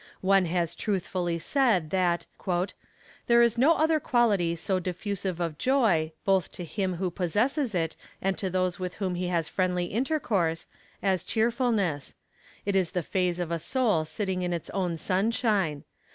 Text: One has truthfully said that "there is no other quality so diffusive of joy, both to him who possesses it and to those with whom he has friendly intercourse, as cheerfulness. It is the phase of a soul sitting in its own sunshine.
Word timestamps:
One 0.21 0.45
has 0.47 0.73
truthfully 0.73 1.37
said 1.37 1.91
that 1.91 2.25
"there 3.27 3.43
is 3.43 3.55
no 3.55 3.73
other 3.75 3.99
quality 3.99 4.55
so 4.55 4.79
diffusive 4.79 5.39
of 5.39 5.59
joy, 5.59 6.11
both 6.25 6.51
to 6.53 6.65
him 6.65 6.95
who 6.95 7.11
possesses 7.11 7.75
it 7.75 7.95
and 8.19 8.35
to 8.39 8.49
those 8.49 8.79
with 8.79 8.95
whom 8.95 9.13
he 9.13 9.27
has 9.27 9.47
friendly 9.47 9.85
intercourse, 9.85 10.65
as 11.03 11.23
cheerfulness. 11.23 12.15
It 12.65 12.75
is 12.75 12.89
the 12.93 13.03
phase 13.03 13.39
of 13.39 13.51
a 13.51 13.59
soul 13.59 14.03
sitting 14.03 14.41
in 14.41 14.53
its 14.53 14.71
own 14.71 14.97
sunshine. 14.97 15.83